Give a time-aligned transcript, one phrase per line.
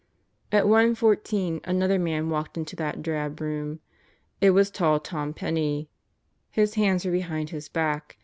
[0.51, 3.81] At 1: 14 another man walked into that drab room.
[4.41, 5.91] It was tall Tom Penney.
[6.49, 8.17] His hands were behind his back.